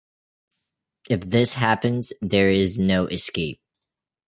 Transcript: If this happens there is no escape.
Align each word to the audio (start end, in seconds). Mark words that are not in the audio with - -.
If 1.11 1.19
this 1.29 1.53
happens 1.53 2.11
there 2.21 2.49
is 2.49 2.79
no 2.79 3.05
escape. 3.05 3.61